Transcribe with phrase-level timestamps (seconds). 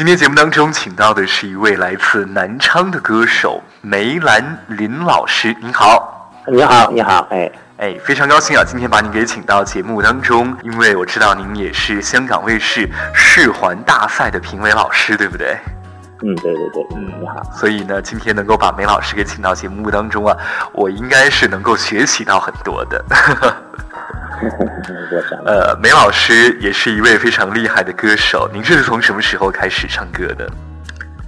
[0.00, 15.54] 今天节目当中请到的是一位来自南昌的歌手梅兰林老师，您好，你好，你好，哎哎，非常高兴啊，今天把您给请到节目当中，因为我知道您也是香港卫视视环大赛的评委老师，对不对？
[16.22, 17.42] 嗯，对对对，嗯，你好。
[17.52, 20.34] 所以呢，今天能够把梅老师给请到节目当中啊，
[20.72, 23.04] 我应该是能够学习到很多的。
[25.44, 28.48] 呃，梅老师也是一位非常厉害的歌手。
[28.52, 30.50] 您这是从什么时候开始唱歌的？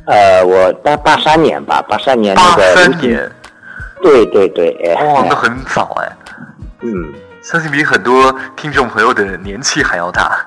[0.06, 2.62] 呃，我八八三年吧，八三年那个。
[2.62, 3.30] 八三年。
[4.02, 6.12] 对对对，哇，那很早哎。
[6.80, 10.44] 嗯，相信比很多听众朋友的年纪还要大。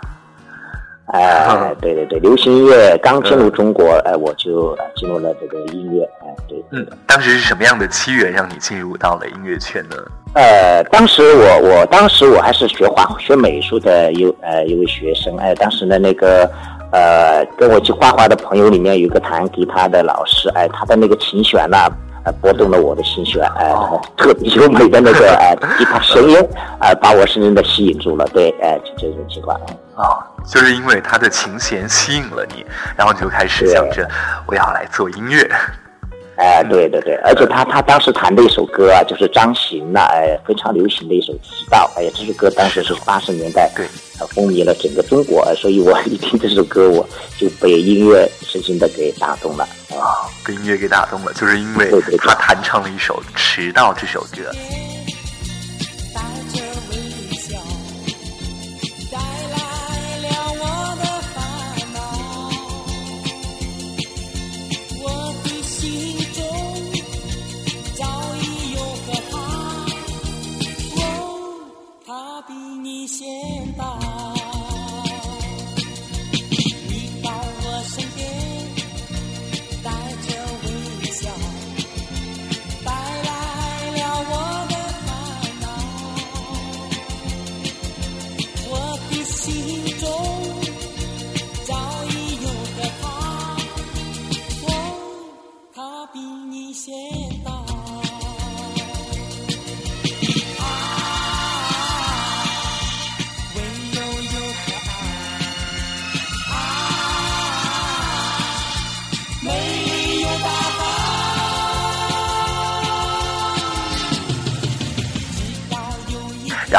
[1.15, 6.63] 哎，对对对，流行音乐刚进入中国，哎，我就进入了这个音乐，哎，对。
[6.71, 9.95] 嗯，当时是什么样的机缘让你进入到了音乐圈呢？
[10.33, 16.49] 呃，当时我我当时我还是学画学美术的一呃一位学生，哎，当时的那个
[16.91, 21.89] 呃跟我去画画的朋友里面有个弹吉他的老师，哎，他的那个琴弦呐，
[22.25, 23.73] 呃，拨动了我的心弦，哎，
[24.17, 26.37] 特别优美的那个哎吉他声音，
[26.79, 29.57] 哎，把我深深的吸引住了，对，哎，就这种情况。
[29.95, 32.65] 哦，就是因为他的琴弦吸引了你，
[32.97, 34.07] 然后你就开始想着
[34.45, 35.49] 我要来做音乐。
[36.37, 43.87] 哎，对对对，而且他他当时弹的一首歌啊，就是张行呐，哎，非常流行的一首《迟到》，哎呀，这首歌当时是八十年代，对，
[44.33, 47.07] 风靡了整个中国，所以我一听这首歌，我
[47.37, 49.63] 就被音乐深深的给打动了。
[49.91, 54.51] 啊，被音乐给打动了，就是因为他弹唱了一首《迟到》这首歌。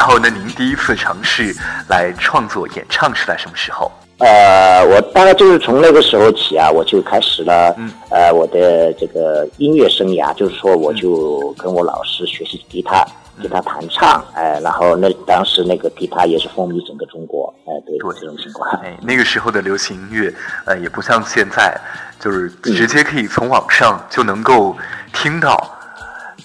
[0.07, 0.29] 后呢？
[0.29, 1.53] 您第一次尝试
[1.89, 3.91] 来创作演唱是在什么时候？
[4.19, 13.05] 呃，我大概就是从那个时候起啊，我就开始了，嗯呃，我的这个音乐生涯，就是说，我就跟我老师学习吉他，
[13.41, 18.71] 吉他弹唱，哎，然后那当时那个吉他也是风靡整个中国，哎，对，这种情况。
[18.81, 21.77] 哎，那个时候的流行音乐，呃，也不像现在，
[22.17, 24.73] 就是直接可以从网上就能够
[25.11, 25.76] 听到。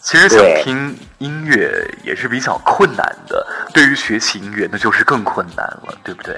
[0.04, 6.36] 其实想听音乐也是比较困难的，对于学习音乐那就是更困难了，对不对？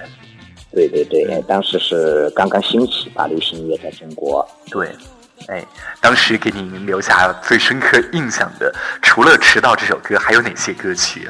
[0.71, 4.47] 对对对，当时是刚刚兴起吧，流行音乐在中国。
[4.71, 4.95] 对，
[5.49, 5.65] 哎，
[5.99, 8.71] 当时给您留下最深刻印象的，
[9.01, 11.27] 除了《迟到》这首歌，还有哪些歌曲？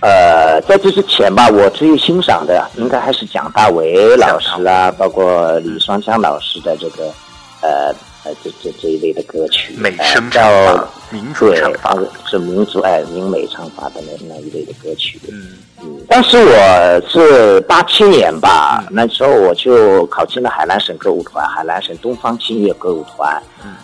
[0.00, 7.12] 呃，在这之前吧，我最欣赏的应该还是蒋大为老师啊，包括李双江老师的这个，
[7.60, 7.94] 呃。
[8.24, 10.40] 呃，这这这一类的歌曲，美声叫
[11.10, 11.92] 民族唱法，
[12.24, 15.20] 是民族哎民美唱法的那那一类的歌曲。
[15.28, 23.42] 嗯嗯，当时我是八七年吧，那时候我就考进了海南省歌舞团，海南省东方青乐歌舞团，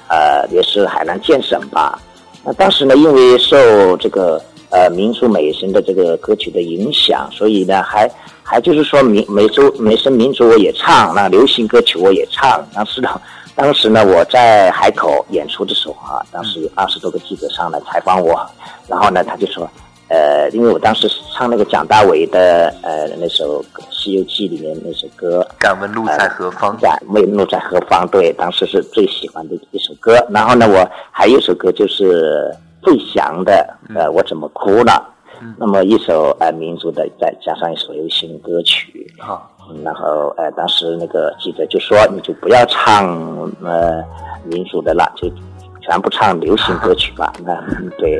[0.09, 2.01] 呃，也是海南建省吧。
[2.45, 8.09] 那当时呢，因为受这个呃民族美声的这个歌曲的影响，所以呢，还
[8.45, 12.65] 还就是说民美洲美声民族我也唱，那流行歌曲我也唱。
[12.73, 13.21] 当时呢。
[13.59, 18.49] 当时呢，我在海口演出的时候啊，当时有二十多个记者上来采访我，
[18.87, 19.69] 然后呢，他就说，
[20.09, 23.61] 呃，因为我当时唱那个蒋大为的呃那首
[23.91, 26.77] 《西游记》里面那首歌，敢问路在何方？
[26.81, 28.07] 敢问路在何方？
[28.13, 30.25] 对，当时是最喜欢的一首歌。
[30.31, 32.55] 然后呢，我还有一首歌就是
[32.85, 35.17] 费翔的，呃，我怎么哭了？
[35.57, 39.13] 那么一首呃民族的，再加上一首流行歌曲。
[39.19, 39.51] 好。
[39.85, 43.07] 然后，呃，当时那个记者就说：“你就不要唱
[43.63, 44.03] 呃
[44.45, 45.29] 民族的了，就
[45.81, 47.33] 全部唱流行歌曲吧。
[47.45, 47.55] ”那
[47.99, 48.19] 对，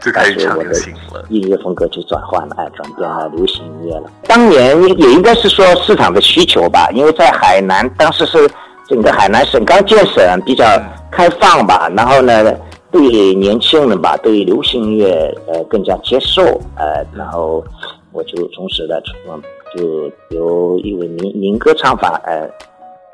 [0.00, 1.24] 就开始唱流行了。
[1.28, 4.10] 音乐风格就转换了，哎，转变了流行音乐了。
[4.26, 8.48] 当年也应该是说市场的需求吧，因为在海南，当时是
[8.88, 10.64] 整个海南省刚建省，比较
[11.10, 11.90] 开放吧。
[11.96, 12.54] 然后呢，
[12.90, 16.42] 对年轻人吧，对流行音乐呃更加接受，
[16.76, 17.64] 呃，然后
[18.12, 19.40] 我就从事了从。
[19.74, 22.48] 就由一位民民歌唱法，呃，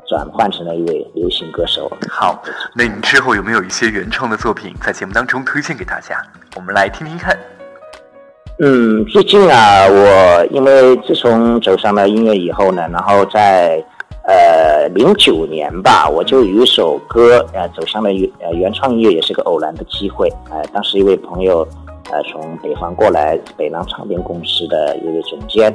[0.07, 1.91] 转换成了一位流行歌手。
[2.09, 2.43] 好，
[2.75, 6.17] 那你之后有没有一些原创的作品在节目当中推荐给大家？
[6.57, 7.39] 我们来听听看。
[8.63, 13.83] 嗯，最近啊，我因为自从走上了音乐以后呢，然后在
[14.27, 20.29] 呃零九年吧，我就有一首歌呃走向了原呃原创音乐，也是个偶然的机会。
[20.51, 21.67] 呃，当时一位朋友
[22.13, 25.75] 呃从北方过来，北南唱片公司的一位总监。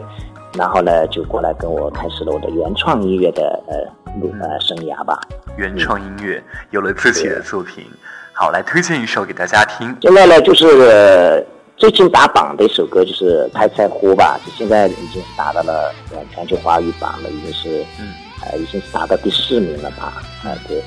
[0.58, 3.76] 然后呢，就过来跟我开始了我的原创音乐的呃
[4.22, 5.20] 路呃生涯吧。
[5.58, 6.42] 原创音乐
[6.72, 7.86] 有了自己的作品，
[8.34, 9.96] 好，来推荐一首给大家听。
[10.02, 11.46] 现在呢，就是
[11.78, 15.94] 最近打榜的一首歌，就是《太菜呼》吧，就现在已经打到了
[16.34, 18.14] 全球华语榜了，已经是嗯，
[18.44, 20.14] 呃，已经是打到第四名了吧？
[20.44, 20.82] 啊，对，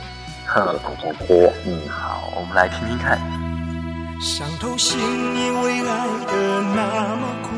[0.47, 0.61] 太
[0.97, 1.35] 菜呼》。
[1.67, 3.19] 嗯，好，我们来听听看。
[4.21, 7.49] 伤透心，因为爱的那么苦。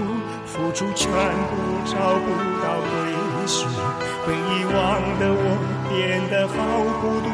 [0.52, 1.54] 付出全部
[1.86, 2.26] 找不
[2.60, 2.90] 到归
[3.46, 3.68] 宿，
[4.26, 4.74] 被遗忘
[5.20, 5.44] 的我
[5.88, 5.94] 变
[6.28, 6.52] 得好
[7.00, 7.28] 孤独，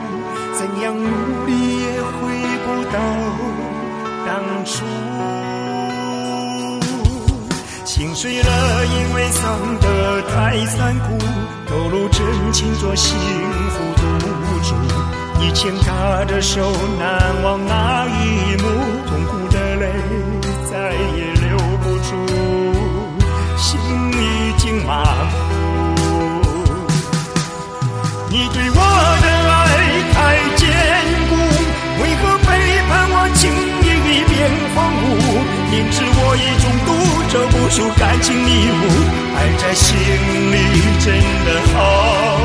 [0.52, 2.14] 怎样努力也回
[2.64, 2.94] 不到
[4.26, 4.28] 当
[4.66, 4.84] 初。
[7.86, 9.42] 心碎了，因为伤
[9.80, 11.16] 得太残酷，
[11.66, 12.20] 投入真
[12.52, 13.16] 情做幸
[13.70, 14.04] 福赌
[14.62, 14.74] 注。
[15.40, 18.75] 你牵她的手，难忘那一幕，
[35.70, 36.88] 明知我已中毒，
[37.28, 38.74] 走不出感情迷雾，
[39.36, 39.96] 爱在心
[40.52, 40.54] 里
[41.00, 41.06] 真
[41.44, 42.35] 的好。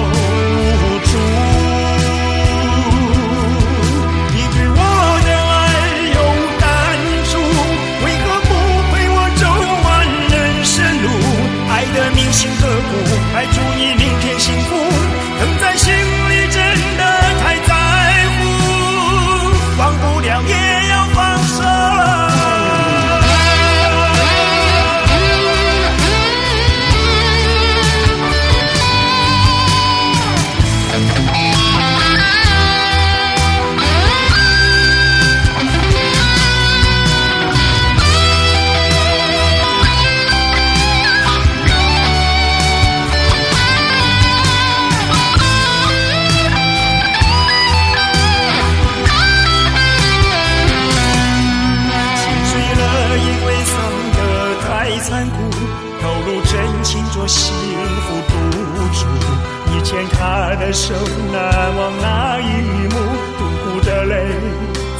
[60.73, 60.93] 首
[61.33, 62.43] 难忘那一
[62.87, 62.95] 幕，
[63.37, 64.15] 痛苦的泪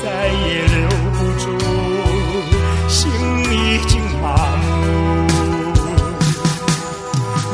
[0.04, 0.76] 再也留
[1.14, 1.44] 不住，
[2.90, 3.00] 心
[3.50, 3.56] 已
[3.88, 4.26] 经麻
[4.58, 4.64] 木。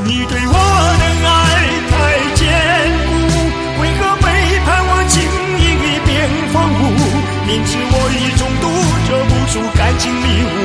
[0.03, 0.53] 你对我
[0.97, 1.31] 的爱
[1.91, 1.93] 太
[2.33, 2.41] 坚
[3.07, 3.09] 固，
[3.81, 4.25] 为何背
[4.65, 5.15] 叛我，轻
[5.59, 6.09] 易已变
[6.51, 6.79] 荒芜？
[7.45, 8.65] 明知我已中毒，
[9.07, 10.55] 走不出感情迷雾，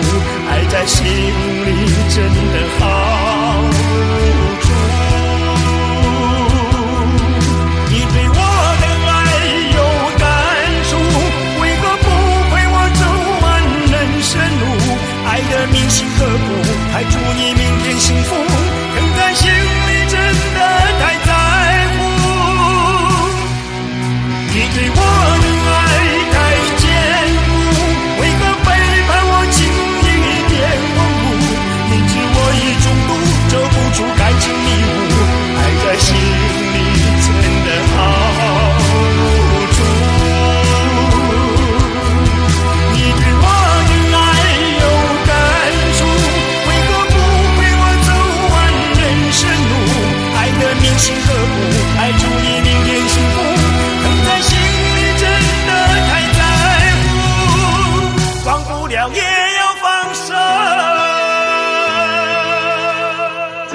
[0.49, 1.69] 爱在心里
[2.09, 2.17] 真
[2.53, 2.83] 的好。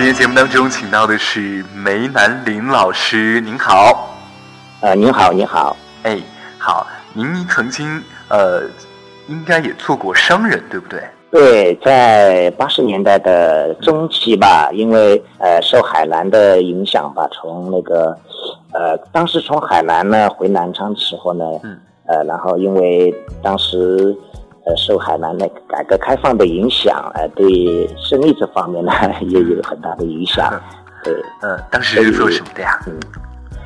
[0.07, 4.15] 天节目当中请到的是梅南林老师，您好。
[4.79, 5.75] 呃，您好，您好。
[6.03, 6.17] 哎，
[6.57, 8.61] 好，您曾经呃，
[9.27, 11.03] 应该也做过商人，对不对？
[11.29, 18.17] 对，在八十年代的中期吧，因为呃受海南的影响吧，从那个
[18.71, 24.15] 呃当时从海南呢回南昌的时候呢，嗯，呃然后因为当时
[24.67, 30.53] 呃受海南那个改革开放的影响，呃对生意这方面呢 也有很大的影响，
[31.03, 32.79] 对，嗯，当时是做什么的呀？
[32.87, 32.93] 嗯，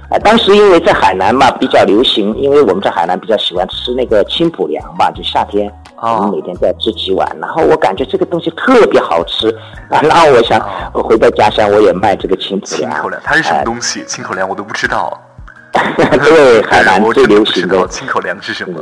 [0.09, 5.71] 啊当时因为在海南嘛比较流行，因为我们在海南比较喜欢吃那个清补凉嘛，就夏天。
[6.03, 9.55] 我们每天在吃几碗，然后我感觉这个东西特别好吃，
[9.87, 10.59] 然后我想
[10.95, 12.89] 我回到家乡我也卖这个清口粮。
[12.89, 14.03] 清口粮它是什么东西？
[14.05, 15.15] 清口粮我都不知道。
[15.71, 18.79] 对，海南最流行的清口粮是什么？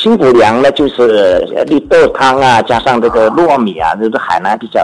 [0.00, 4.80] 清口粮呢，就是绿豆汤啊，加上这个糯米啊，这是海南比较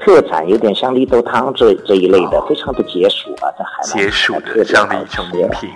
[0.00, 5.68] 特产，有点像绿豆汤这这一类的，非常的解暑啊，在海南解暑的这样的一种饮品。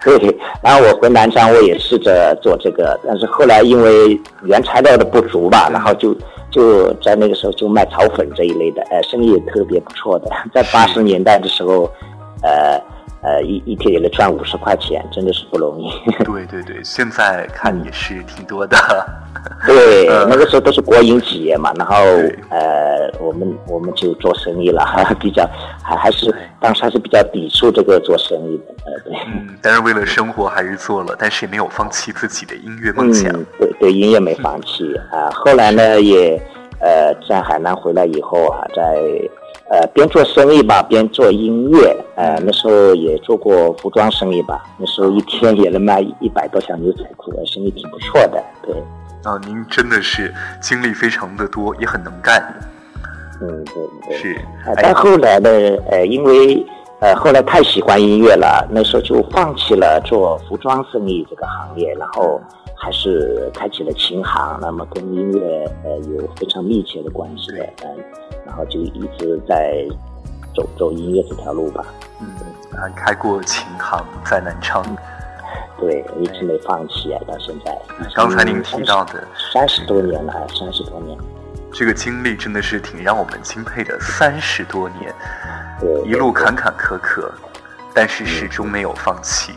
[0.00, 6.16] 对，然后我回南昌，我也试着做这个，但是后来因为原材料的不足吧，然后就
[6.48, 11.90] 就在那个时候就卖炒粉这一类的，呃，生意也特别不错的，在八十年代的时候，
[12.44, 12.80] 呃。
[13.26, 15.90] 呃，一一天也能赚五十块钱，真的是不容易。
[16.22, 18.76] 对对对，现在看也是挺多的。
[19.66, 21.94] 对，那个时候都是国营企业嘛，然后
[22.50, 25.44] 呃，我们我们就做生意了， 还比较
[25.82, 28.74] 还还是当时还是比较抵触这个做生意的。
[28.86, 29.16] 呃，对。
[29.26, 33.32] 嗯，但是为了生活还是做了，但是也没有放弃自己的音乐梦想。
[33.58, 35.30] 对对，音乐没放弃啊。
[35.32, 36.40] 后来呢，也
[36.80, 38.82] 呃，在海南回来以后啊，在。
[39.68, 41.96] 呃，边做生意吧，边做音乐。
[42.14, 48.42] 呃，那时候也做过服装生意吧，那时候一天也能卖一百多条牛仔裤，生意挺不错的。
[48.62, 48.74] 对。
[49.24, 52.40] 啊，您真的是经历非常的多，也很能干。
[53.40, 53.74] 嗯，对
[54.08, 54.16] 对。
[54.16, 54.40] 是。
[54.76, 55.50] 但后来呢，
[55.90, 56.64] 呃，因为
[57.00, 62.40] 呃后来太喜欢音乐了，那时候就放弃了做服装生意这个行业，然后
[62.76, 67.96] 还是开启了琴行，那么跟音乐呃有非常密切的关系的，嗯。
[68.46, 69.84] 然后就一直在
[70.54, 71.84] 走走音乐这条路吧。
[72.20, 72.28] 嗯，
[72.72, 74.84] 还开过琴行在南昌。
[75.78, 77.76] 对，一直没放弃啊，到现在。
[78.14, 81.18] 刚才您提到的三十多年了，三十多年。
[81.72, 85.14] 这个经历真的是挺让我们钦佩的，三十多年，
[86.06, 87.28] 一路坎坎坷坷，
[87.92, 89.52] 但是始终没有放弃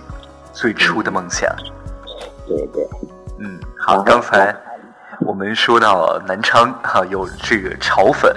[0.52, 1.50] 最初的梦想。
[2.50, 2.86] 对对。
[3.40, 4.54] 嗯，好，刚才
[5.22, 8.36] 我们说到南昌哈有这个炒粉。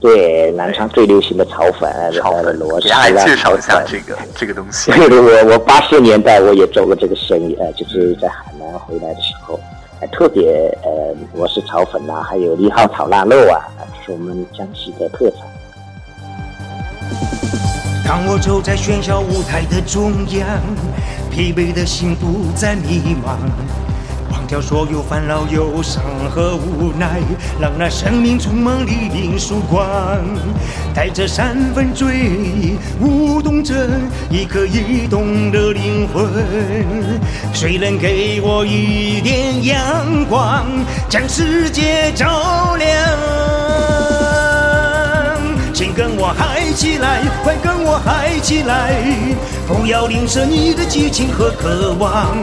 [0.00, 4.90] 对，南昌最流行的炒粉，炒粉，给大家介绍一下这个这个东西。
[4.96, 9.60] 我我八十年代我也做过这个生意，呃，就是在海南回来的时候，
[10.00, 15.40] 还特别呃，我是炒粉呐，还有一号炒腊肉啊，这是我们江西的特产。
[18.06, 20.48] 当我走在喧嚣舞台的中央，
[21.40, 23.38] 疲惫的心不再迷茫。
[24.30, 27.18] 忘掉所有烦恼、忧伤和无奈，
[27.58, 29.82] 让那生命充满黎明曙光。
[30.94, 33.88] 带着三分醉意，舞动着
[34.28, 36.30] 一颗移动的灵魂。
[37.54, 40.66] 谁能给我一点阳光，
[41.08, 43.49] 将世界照亮？
[45.80, 49.02] 请跟我嗨起来，快跟我嗨起来！
[49.66, 52.36] 不要吝啬你的激情和渴望。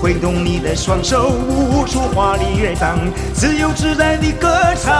[0.00, 2.96] 挥动你的双手，舞出华丽乐章，
[3.34, 4.94] 自由自在的歌唱。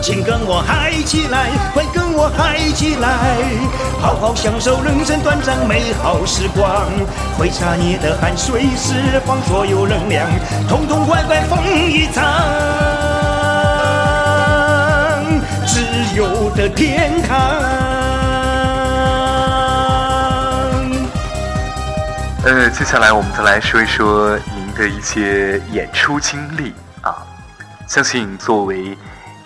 [0.00, 3.36] 请跟我嗨起来，快跟我嗨起来，
[4.00, 6.88] 好好享受人生短暂美好时光。
[7.36, 10.26] 挥洒你的汗水，释放所有能量，
[10.66, 12.24] 痛痛快快疯一场，
[16.14, 17.38] 有的天堂。
[22.44, 27.24] 呃，接下来我们再来说一说您的一些演出经历啊。
[27.88, 28.96] 相信作为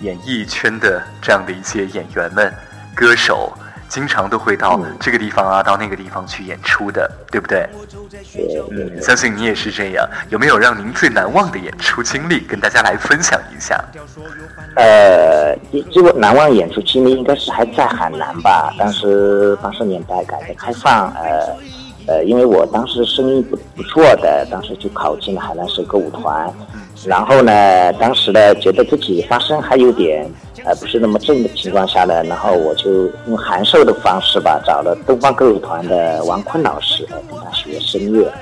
[0.00, 2.52] 演艺圈的这样的一些演员们、
[2.94, 3.56] 歌手，
[3.88, 7.68] 经常都会到这个地方啊，到那个地方去演出的，对不对？
[8.70, 10.08] 嗯，相信你也是这样。
[10.28, 13.82] 有没有让您最难忘的演出经历，跟大家来分享一下？
[14.76, 15.56] 呃，
[15.92, 18.72] 这个难忘演出经历应该是还在海南吧？
[18.78, 21.56] 当时八十年代改革开放，呃。
[22.06, 26.52] 呃，因为我当时声音不不错的，当时就考进了海南省歌舞团，
[27.04, 30.24] 然后呢，当时呢觉得自己发声还有点
[30.64, 38.32] 呃不是那么正的情况下呢，然后我就用函授的方式吧，找了东方歌舞团的王坤老师，跟他学声乐。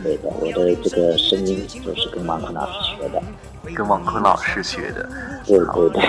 [0.00, 3.20] 对的，我的这个声音就是跟王坤老师学的，
[3.74, 5.08] 跟王坤老师学的。
[5.44, 6.02] 对对对，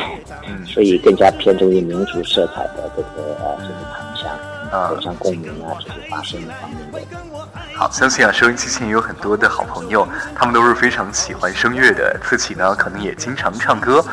[0.48, 3.74] 嗯，所以更加偏重于民族色彩的这个呃这个
[4.70, 4.80] 唱腔。
[4.80, 7.00] 啊，像共鸣啊，这些发声方面的。
[7.76, 14.04] 好，相信啊，收音机前也有很多的好朋友，他们都是非常喜欢声乐的，自己呢可能也经常唱歌。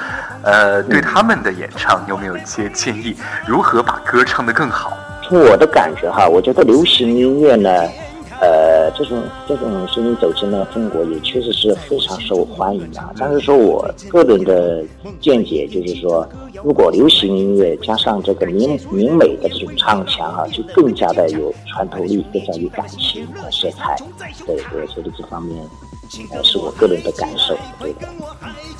[0.42, 3.16] 呃，对他们的演唱有没有一些建议？
[3.46, 4.96] 如何把歌唱得更好？
[5.28, 7.70] 从我的感觉哈，我觉得流行音乐呢。
[8.38, 13.14] 呃，这种这种声音走进了中国，也确实是非常受欢迎的。
[13.18, 14.82] 但是说我个人的
[15.20, 16.26] 见解就是说，
[16.64, 23.96] 如果流行音乐加上这个民民美的这种唱腔啊，就更加的有穿透力，更加有感情和色彩。
[24.46, 25.62] 对我觉得这方面，
[26.32, 27.56] 呃，是我个人的感受。
[27.78, 28.08] 对的，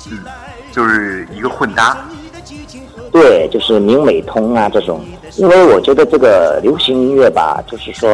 [0.09, 0.23] 嗯，
[0.71, 2.05] 就是一个混搭。
[3.11, 5.01] 对，就是明美通啊这种，
[5.37, 8.09] 因为我觉得这个流行音乐吧，就是说，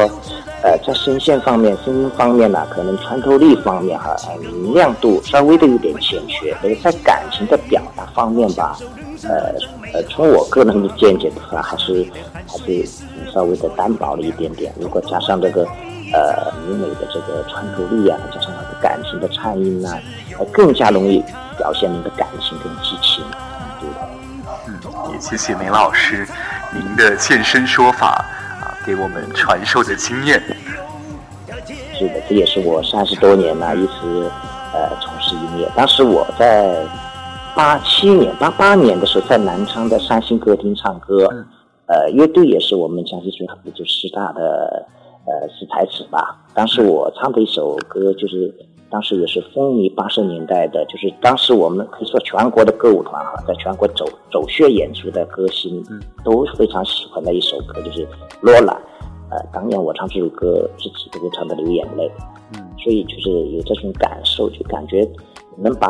[0.62, 8.78] 呃，在声线方面、声音方面呢，可能穿透力方面哈，明亮度稍微的有点欠缺，而在感情的表达方面吧，
[9.24, 9.52] 呃
[9.92, 12.06] 呃，从我个人的见解的话，还是
[12.46, 12.86] 还是
[13.32, 14.72] 稍微的单薄了一点点。
[14.80, 15.64] 如果加上这个
[16.12, 19.90] 呃明美的这个穿透力啊，加上它的感情的颤音呢，
[20.52, 21.22] 更加容易
[21.58, 23.22] 表现你的感情跟激情。
[25.24, 26.28] 也谢谢梅老师，
[26.70, 28.08] 您的现身说法
[28.60, 30.38] 啊，给我们传授的经验。
[31.94, 34.30] 是的，这也是我三十多年来，一直
[34.74, 35.70] 呃从事音乐。
[35.74, 36.84] 当时我在
[37.56, 41.26] 八七年、八八年的时候，在南昌的三星歌厅唱歌，
[41.86, 44.86] 呃，乐队也是我们江西最好的就师大的
[45.24, 46.36] 呃四台子吧。
[46.52, 48.54] 当时我唱的一首歌就是。
[48.94, 55.82] 当时也是风靡八十年代的，就是当时我们可以说全国的歌舞团哈，在全国走走穴演出的歌星，
[56.24, 58.06] 都非常喜欢的一首歌，就是
[58.40, 58.66] 《罗兰》。
[59.32, 62.08] 呃，当年我唱这首歌，自己都会唱的流眼泪。
[62.54, 65.04] 嗯，所以就是有这种感受，就感觉
[65.58, 65.88] 能把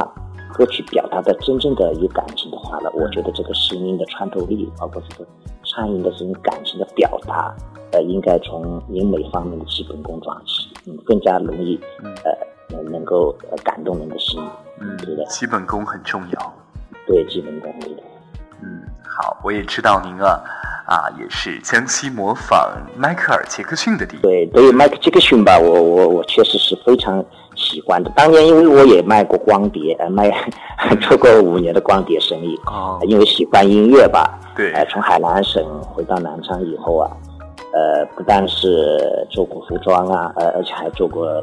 [0.54, 2.90] 歌曲表达的真正的有感情的话呢。
[2.94, 5.28] 我觉得这个声音的穿透力，包括这个
[5.62, 7.54] 颤音的这种感情的表达，
[7.92, 11.78] 呃，应该从音美方面的基本功抓起，嗯，更加容易，
[12.24, 12.53] 呃。
[12.68, 14.40] 能能够呃感动人的心，
[14.80, 16.54] 嗯，对的，基本功很重要，
[17.06, 18.02] 对，基本功对的，
[18.62, 20.40] 嗯，好，我也知道您啊，
[20.86, 28.10] 啊，也是江西模仿迈克尔·杰克逊的第一，对，对于迈克·杰克逊吧，我我我确实是非常喜欢的。
[28.16, 30.30] 当年因为我也卖过光碟，呃，卖
[31.00, 37.10] 做过五年的光碟生意，哦，因为喜欢音乐吧，对，呃，从海南省回到南昌以后啊，
[37.72, 41.42] 呃，不但是做过服装啊，呃，而且还做过。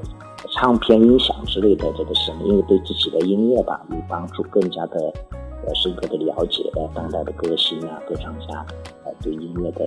[0.49, 8.65] 唱片、音响之类的这个声音，对自己的音乐吧有帮助，更加的呃深刻的了解呃当代的歌星啊、歌唱家
[9.05, 9.85] 呃对音乐的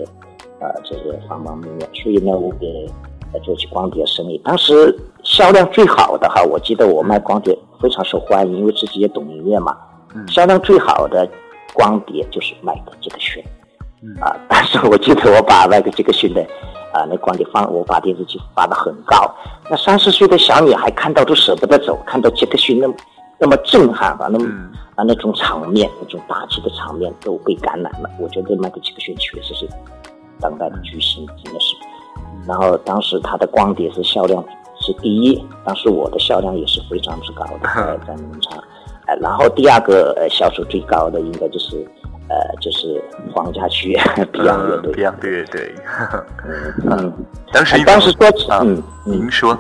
[0.61, 1.89] 呃这些方方面面。
[1.95, 2.87] 所以呢，我给
[3.43, 9.77] 做起光碟生意，当时销量最好的哈，我记得我卖光碟非常受欢迎，因为自己也懂音乐嘛。
[10.29, 11.29] 销量最好的
[11.73, 13.43] 光碟就是麦克杰克逊，
[14.21, 16.45] 啊，但是我记得我把那个杰克逊的。
[16.95, 19.29] 啊，那光碟放，我把电视机放得很高。
[19.69, 22.95] 那三十岁的小女孩看到都舍不得走，看到杰克逊那么
[23.37, 24.47] 那么震撼吧，那么
[24.95, 28.09] 啊那种场面，那种大气的场面都被感染了。
[28.21, 29.69] 我觉得迈克杰克逊确实是
[30.39, 31.75] 当代的巨星，真的是。
[32.47, 34.41] 然后当时他的光碟是销量
[34.81, 38.63] 是第一，当时我的销量也是非常之高的， 在农场。
[39.07, 41.85] 哎，然后第二个呃销售最高的应该就是。
[42.29, 43.95] 呃，就是黄家驹
[44.33, 45.75] Beyond 乐队，Beyond 乐队，
[46.91, 47.13] 嗯，
[47.53, 49.57] 当时当时说，嗯，您说，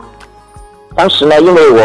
[0.96, 1.80] 当时呢，因为我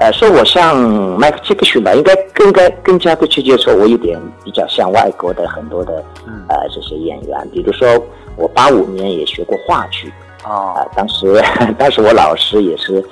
[0.00, 0.76] 呃说我像
[1.18, 6.04] 迈克杰克逊吧，应该更该更加的去接触，我有点比较像外国的很多的
[6.48, 7.88] 呃这些演员，比如说
[8.36, 10.12] 我八五年也学过话剧，
[10.44, 11.42] 啊，当时
[11.78, 13.02] 当时我老师也是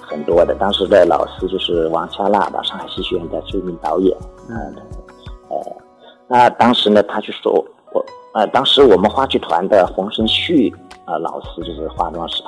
[0.00, 4.14] 很多的，当时的老师就是王恰娜吧，上海戏剧院的著名导演，
[4.50, 4.74] 嗯，
[5.48, 5.81] 呃。
[6.32, 7.52] 那当时呢，他就说
[7.92, 12.42] 我，呃，当时我们话剧团的黄生旭啊老师就是化妆师，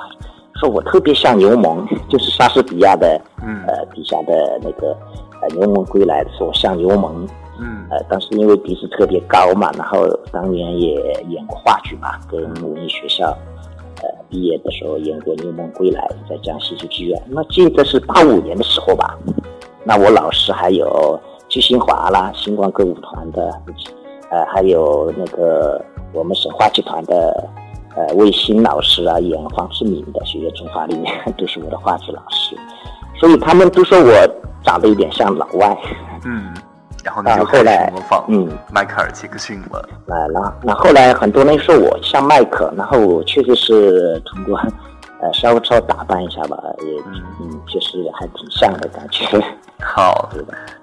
[0.59, 3.21] 说我特别像牛虻，就是莎士比亚的，
[3.67, 4.97] 呃，底下的那个，
[5.39, 7.27] 呃，牛虻归来，的时候像牛虻，
[7.59, 10.95] 嗯，呃，当时因为鼻子特别高嘛，然后当年也
[11.29, 13.27] 演过话剧嘛，跟文艺学校，
[14.01, 17.21] 呃，毕业的时候演过牛虻归来，在江西戏剧剧院。
[17.27, 19.15] 那记得是八五年的时候吧，
[19.83, 21.19] 那我老师还有。
[21.55, 23.49] 徐新华啦，星光歌舞团的，
[24.29, 27.49] 呃，还有那个我们省话剧团的，
[27.95, 32.57] 呃，魏新老师啊，演黄志敏的《雪月中华》里面 都是我的话剧老师，
[33.21, 34.11] 所以他们都说我
[34.65, 35.77] 长得有点像老外。
[36.25, 36.53] 嗯，
[37.05, 39.87] 然后呢，就后来模仿嗯迈克尔·杰克逊了。
[40.07, 44.59] 来了，那后来很多人说我像迈克，然后我确实是通过
[45.21, 47.01] 呃稍微稍微打扮一下吧，也
[47.39, 49.41] 嗯，确实还挺像的感觉。
[49.81, 50.29] 好，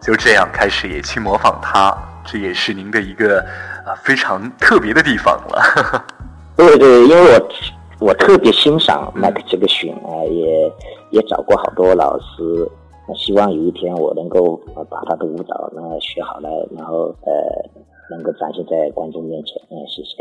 [0.00, 3.40] 就这样开始也去模仿他，这也是您的一个
[3.84, 6.04] 啊非常特别的地方了。
[6.56, 7.48] 对 对，因为我
[8.08, 10.72] 我特别欣赏迈克杰克逊啊，也
[11.10, 12.70] 也找过好多老师，
[13.08, 14.56] 那希望有一天我能够
[14.90, 17.32] 把他的舞蹈呢学好了，然后呃
[18.10, 19.56] 能够展现在观众面前。
[19.70, 20.12] 嗯，谢谢。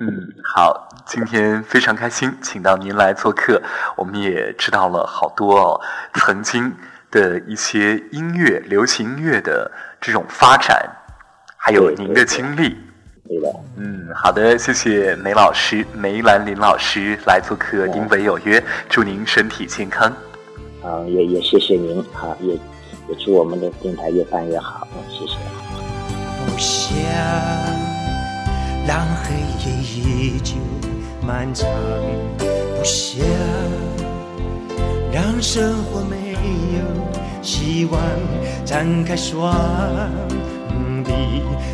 [0.00, 3.60] 嗯，好，今天非常开心，请到您来做客，
[3.96, 5.80] 我们也知道了好多哦，
[6.14, 6.72] 曾经。
[7.10, 10.88] 的一些音乐、流行音乐的这种发展，
[11.56, 12.76] 还有您的经历。
[13.28, 20.10] 对的，嗯，好的，谢谢梅老师、梅兰林老师来做客《音为有约》，祝您身体健康。
[20.82, 25.36] 啊，也也谢谢您，好，也也祝我们的电台越办越好，嗯，谢谢。
[26.56, 26.96] 想，
[28.86, 30.54] 让黑夜依旧
[31.24, 31.68] 漫长，
[32.38, 33.24] 不想
[35.12, 36.27] 让生活没有
[37.42, 38.00] 希望，
[38.64, 40.10] 张开双
[41.04, 41.12] 臂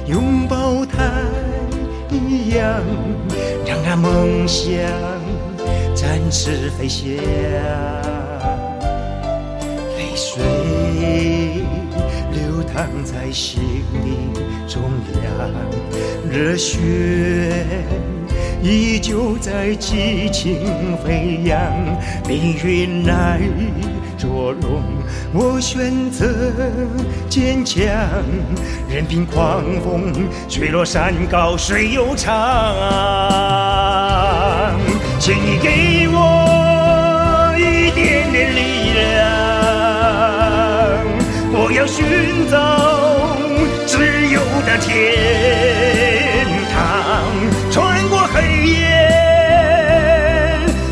[0.06, 1.02] 拥抱太
[2.54, 2.82] 阳，
[3.66, 4.72] 让那梦想
[5.94, 7.06] 展翅飞翔，
[9.96, 10.42] 泪水。
[12.32, 13.62] 流淌在心
[14.04, 14.32] 灵
[14.66, 14.82] 中
[15.22, 15.50] 央，
[16.30, 16.78] 热血
[18.62, 21.60] 依旧在激情飞扬。
[22.28, 23.40] 命运来
[24.24, 24.82] 捉弄，
[25.32, 26.26] 我选择
[27.28, 27.84] 坚强。
[28.88, 30.12] 任凭狂风
[30.48, 32.32] 吹落山高水又长，
[35.18, 39.02] 请你给我一点点力量。
[41.56, 42.04] 我要寻
[42.50, 43.36] 找
[43.86, 43.98] 自
[44.32, 46.80] 由的天堂，
[47.70, 48.82] 穿过黑夜，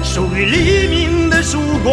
[0.02, 1.92] 属于黎明的曙光，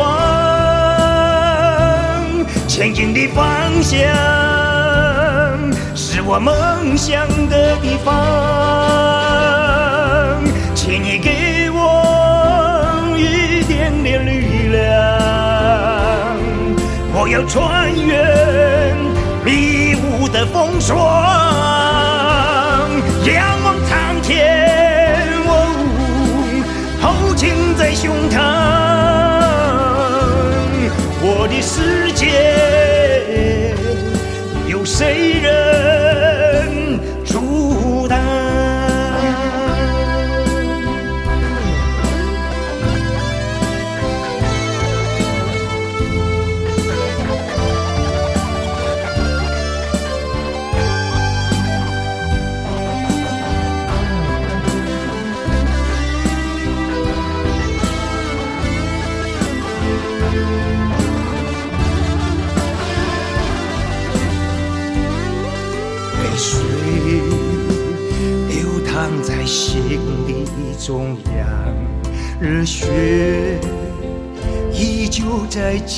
[2.70, 3.44] 前进的方
[3.82, 3.98] 向
[5.96, 8.14] 是我梦想的地方，
[10.76, 14.80] 请你给我一点点力量，
[17.12, 18.94] 我要穿越。
[19.44, 20.96] 迷雾的风霜，
[23.26, 25.50] 仰望苍天，哦
[27.02, 28.38] 豪情在胸膛，
[31.42, 33.74] 我的世界
[34.68, 35.99] 有谁人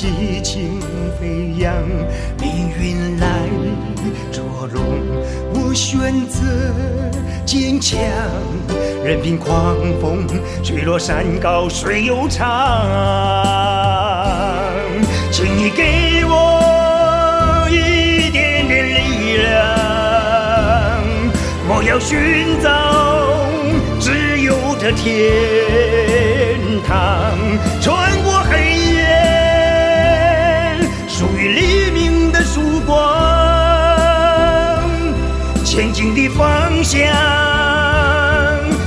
[0.02, 0.80] 激情
[1.20, 1.72] 飞扬。
[2.40, 3.28] 命运来
[4.32, 4.82] 捉弄，
[5.54, 6.40] 我选择
[7.46, 8.00] 坚强。
[9.04, 10.26] 任凭狂风
[10.60, 12.84] 吹落山高水又长，
[15.30, 19.54] 请你给我一点点力量，
[21.68, 22.90] 我要寻找。
[24.82, 25.12] 的天
[26.84, 27.38] 堂，
[27.80, 28.31] 穿过
[36.92, 37.00] 方向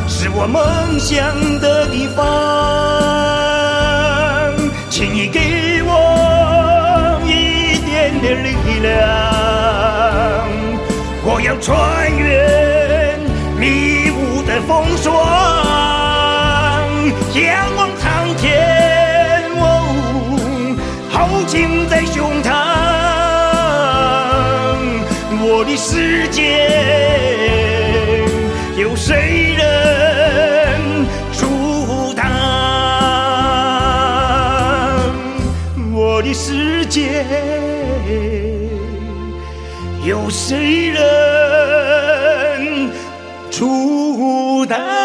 [0.08, 0.63] 是我梦
[1.00, 2.24] 想的地方，
[4.91, 8.94] 请你给我一点点力量，
[11.24, 13.18] 我要穿越
[13.60, 15.12] 迷雾的风霜。
[17.34, 19.63] 仰望苍天，哦
[21.10, 22.54] 豪情在胸膛，
[25.41, 27.05] 我的世界
[28.78, 32.26] 有谁人阻挡？
[35.94, 37.26] 我的世界
[40.04, 42.92] 有谁人
[43.50, 45.05] 阻挡？